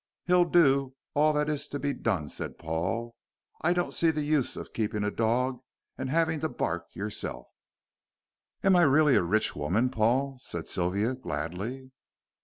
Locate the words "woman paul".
9.55-10.39